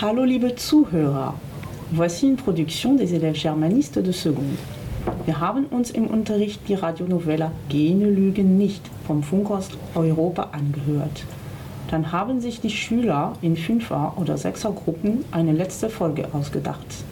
Hallo 0.00 0.22
liebe 0.22 0.54
Zuhörer, 0.54 1.34
voici 1.90 2.28
une 2.28 2.36
production 2.36 2.94
des 2.94 3.14
élèves 3.14 3.34
germanistes 3.34 3.98
de 3.98 4.12
seconde. 4.12 4.56
Wir 5.26 5.40
haben 5.40 5.66
uns 5.72 5.90
im 5.90 6.06
Unterricht 6.06 6.60
die 6.68 6.74
Radionovella 6.74 7.50
Gene 7.68 8.10
lügen 8.10 8.56
nicht 8.58 8.82
vom 9.06 9.24
Funkhaus 9.24 9.70
Europa 9.96 10.50
angehört. 10.52 11.24
Dann 11.90 12.12
haben 12.12 12.40
sich 12.40 12.60
die 12.60 12.70
Schüler 12.70 13.32
in 13.42 13.56
Fünfer- 13.56 14.14
oder 14.16 14.36
Sechsergruppen 14.36 15.24
eine 15.32 15.52
letzte 15.52 15.90
Folge 15.90 16.28
ausgedacht. 16.32 17.04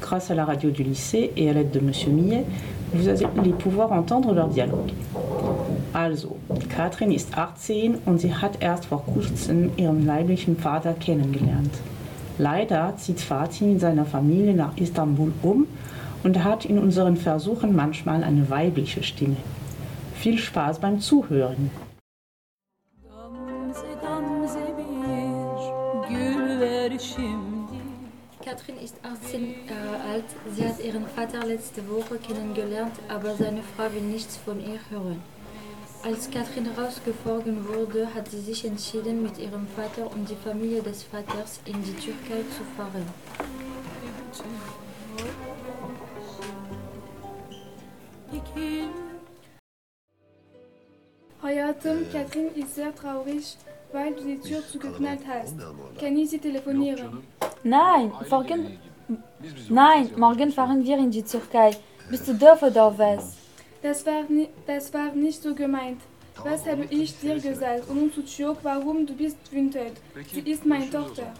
Grâce 0.00 0.30
à 0.30 0.34
la 0.34 0.44
radio 0.44 0.70
du 0.70 0.84
lycée 0.84 1.32
et 1.36 1.50
à 1.50 1.52
l'aide 1.52 1.72
de 1.72 1.80
Monsieur 1.80 2.12
Millet, 2.12 2.44
vous 2.92 3.08
allez 3.08 3.52
pouvoir 3.58 3.90
entendre 3.90 4.32
leur 4.32 4.48
dialogue. 4.48 4.92
Also, 5.92 6.36
Katrin 6.68 7.10
ist 7.10 7.36
18 7.36 7.96
und 8.06 8.18
sie 8.18 8.34
hat 8.34 8.62
erst 8.62 8.86
vor 8.86 9.04
kurzem 9.04 9.72
ihren 9.76 10.06
leiblichen 10.06 10.56
Vater 10.56 10.92
kennengelernt. 10.92 11.72
Leider 12.38 12.94
zieht 12.96 13.20
Fatih 13.20 13.64
mit 13.64 13.80
seiner 13.80 14.04
Familie 14.04 14.54
nach 14.54 14.76
Istanbul 14.76 15.32
um 15.42 15.66
und 16.22 16.44
hat 16.44 16.64
in 16.64 16.78
unseren 16.78 17.16
Versuchen 17.16 17.74
manchmal 17.74 18.22
eine 18.22 18.48
weibliche 18.48 19.02
Stimme. 19.02 19.36
Viel 20.14 20.38
Spaß 20.38 20.78
beim 20.78 21.00
Zuhören. 21.00 21.70
Katrin 28.44 28.78
ist 28.82 28.96
18 29.02 29.54
Jahre 29.68 30.00
alt. 30.12 30.24
Sie 30.54 30.64
hat 30.64 30.82
ihren 30.84 31.06
Vater 31.06 31.46
letzte 31.46 31.82
Woche 31.88 32.16
kennengelernt, 32.18 32.92
aber 33.08 33.34
seine 33.34 33.62
Frau 33.62 33.92
will 33.92 34.02
nichts 34.02 34.36
von 34.36 34.60
ihr 34.60 34.78
hören. 34.90 35.20
Als 36.02 36.30
Katrin 36.30 36.66
rausgeborgen 36.78 37.68
wurde, 37.68 38.08
hat 38.14 38.30
sie 38.30 38.40
sich 38.40 38.64
entschieden, 38.64 39.22
mit 39.22 39.36
ihrem 39.38 39.66
Vater 39.76 40.10
und 40.10 40.28
die 40.30 40.36
Familie 40.36 40.82
des 40.82 41.02
Vaters 41.02 41.60
in 41.66 41.82
die 41.82 41.92
Türkei 41.92 42.42
zu 42.56 42.64
fahren. 42.74 43.04
Hayatım, 51.42 52.06
Katrin 52.10 52.48
ist 52.54 52.74
sehr 52.74 52.94
traurig, 52.94 53.56
weil 53.92 54.14
du 54.14 54.22
die 54.22 54.38
Tür 54.38 54.66
zugeknallt 54.66 55.20
hast. 55.28 55.54
Kann 55.98 56.16
ich 56.16 56.30
sie 56.30 56.38
telefonieren? 56.38 57.24
Nein, 57.62 58.12
morgen, 58.30 58.78
nein, 59.68 60.10
morgen 60.16 60.50
fahren 60.50 60.82
wir 60.82 60.96
in 60.96 61.10
die 61.10 61.22
Türkei. 61.22 61.72
Bist 62.08 62.26
du 62.26 62.34
doof 62.34 62.62
oder 62.62 62.96
was? 62.96 63.39
Das 63.82 64.04
war, 64.04 64.24
das 64.66 64.92
war 64.92 65.12
nicht 65.14 65.42
so 65.42 65.54
gemeint. 65.54 66.00
Was 66.44 66.66
habe 66.66 66.84
ich 66.90 67.18
dir 67.18 67.38
gesagt? 67.38 67.88
Unutut 67.88 68.28
yok, 68.38 68.58
warum 68.62 69.06
du 69.06 69.14
bist 69.14 69.38
wütend. 69.52 69.96
Sie 70.32 70.40
ist 70.40 70.64
meine 70.64 70.88
Tochter. 70.90 71.32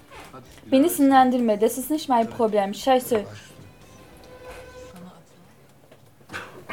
Beni 0.67 0.89
sinirlendirme, 0.89 1.57
das 1.59 1.79
ist 1.79 1.91
nicht 1.91 2.09
mein 2.09 2.29
Problem. 2.29 2.75
Scheiße. 2.75 3.25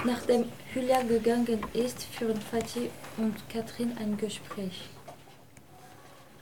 Nachdem 0.05 0.45
Julia 0.73 1.01
gegangen 1.03 1.61
ist, 1.73 2.03
führen 2.03 2.39
Fatih 2.39 2.89
und 3.17 3.35
Katrin 3.49 3.97
ein 3.99 4.17
Gespräch. 4.17 4.89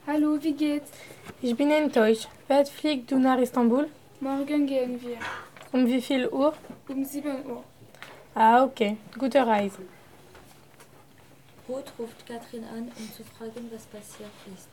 Hallo, 0.08 0.38
wie 0.42 0.54
geht's? 0.54 0.92
Ich 1.42 1.56
bin 1.56 1.72
enttäuscht. 1.72 2.28
Wann 2.48 2.66
fliegst 2.66 3.12
du 3.12 3.18
nach 3.18 3.40
Istanbul? 3.40 3.88
Morgen 4.20 4.68
gehen 4.68 5.02
wir. 5.02 5.18
Um 5.72 5.88
wie 5.88 6.02
viel 6.02 6.28
Uhr? 6.28 6.54
Um 6.88 7.04
7 7.04 7.46
Uhr. 7.46 7.64
Ah, 8.38 8.66
okay. 8.66 8.98
Gute 9.18 9.48
Reise. 9.48 9.80
Ruth 11.70 11.92
ruft 11.98 12.28
Katrin 12.28 12.66
an, 12.66 12.92
um 12.98 13.10
zu 13.16 13.24
fragen, 13.24 13.72
was 13.72 13.86
passiert 13.86 14.30
ist. 14.54 14.68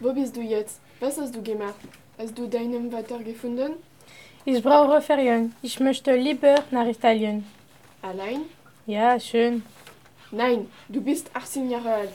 Wo 0.00 0.12
bist 0.12 0.36
du 0.36 0.40
jetzt? 0.40 0.80
Was 0.98 1.18
hast 1.18 1.36
du 1.36 1.42
gemacht? 1.42 1.78
Hast 2.18 2.36
du 2.36 2.48
deinen 2.48 2.90
Vater 2.90 3.20
gefunden? 3.20 3.74
Ich 4.44 4.60
brauche 4.60 5.00
Ferien. 5.00 5.54
Ich 5.62 5.78
möchte 5.78 6.16
lieber 6.16 6.64
nach 6.72 6.86
Italien. 6.86 7.46
Allein? 8.02 8.40
Ja, 8.86 9.20
schön. 9.20 9.62
Nein, 10.32 10.68
du 10.88 11.00
bist 11.00 11.30
18 11.32 11.70
Jahre 11.70 11.94
alt. 11.94 12.14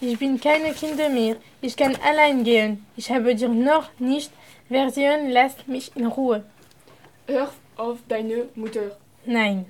Ich 0.00 0.18
bin 0.18 0.40
keine 0.40 0.72
Kinder 0.72 1.10
mehr. 1.10 1.36
Ich 1.60 1.76
kann 1.76 1.94
allein 2.02 2.42
gehen. 2.42 2.86
Ich 2.96 3.10
habe 3.10 3.34
dir 3.34 3.48
noch 3.48 3.90
nicht 3.98 4.32
Version. 4.68 5.28
Lass 5.30 5.54
mich 5.66 5.94
in 5.94 6.06
Ruhe. 6.06 6.42
Hör 7.26 7.50
auf 7.76 7.98
deine 8.08 8.48
Mutter. 8.54 8.96
Nein. 9.24 9.66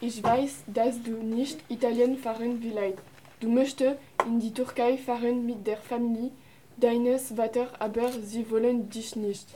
Ich 0.00 0.22
weiß, 0.22 0.64
dass 0.66 1.02
du 1.02 1.12
nicht 1.12 1.58
Italien 1.68 2.18
fahren 2.18 2.62
willst. 2.62 2.98
Du 3.40 3.48
möchtest 3.48 3.98
in 4.26 4.40
die 4.40 4.52
Türkei 4.52 4.98
fahren 4.98 5.46
mit 5.46 5.66
der 5.66 5.76
Familie 5.76 6.30
deines 6.76 7.32
Vaters, 7.32 7.68
aber 7.78 8.10
sie 8.12 8.50
wollen 8.50 8.90
dich 8.90 9.14
nicht. 9.14 9.46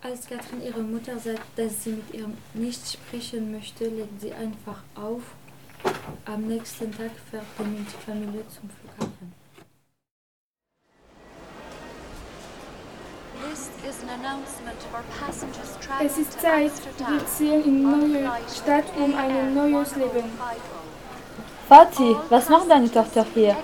Als 0.00 0.26
Katrin 0.26 0.62
ihre 0.62 0.80
Mutter 0.80 1.18
sagt, 1.18 1.42
dass 1.56 1.84
sie 1.84 1.90
mit 1.90 2.14
ihr 2.14 2.30
nicht 2.54 2.92
sprechen 2.92 3.52
möchte, 3.52 3.88
legt 3.88 4.20
sie 4.20 4.32
einfach 4.32 4.82
auf. 4.94 5.22
Am 6.24 6.42
nächsten 6.46 6.90
Tag 6.92 7.10
fährt 7.30 7.44
sie 7.58 7.64
mit 7.64 7.92
der 7.92 8.00
Familie 8.00 8.44
zum 8.48 8.70
Flughafen. 8.70 9.07
Es 16.00 16.18
ist 16.18 16.40
Zeit, 16.40 16.72
wir 16.98 17.26
ziehen 17.26 17.64
in 17.64 17.82
neue 17.82 18.30
Stadt 18.54 18.84
um 18.98 19.14
ein 19.14 19.54
neues 19.54 19.96
Leben. 19.96 20.24
Fatih, 21.68 22.16
was 22.30 22.48
macht 22.48 22.70
deine 22.70 22.90
Tochter 22.90 23.26
hier? 23.34 23.50
Äh, 23.50 23.56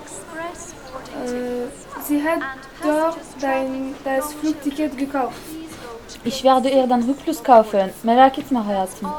sie 2.07 2.23
hat 2.23 2.41
dort 2.83 3.17
dein, 3.41 3.95
das 4.05 4.33
Flugticket 4.35 4.97
gekauft. 4.99 5.37
Ich 6.23 6.45
werde 6.45 6.69
ihr 6.69 6.87
dann 6.87 7.03
Rückfluss 7.03 7.43
kaufen. 7.43 7.91
Merak 8.03 8.39
etme 8.39 8.65
hayatım. 8.67 9.11